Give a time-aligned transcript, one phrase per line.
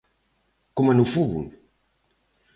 [0.75, 1.45] Coma no fútbol.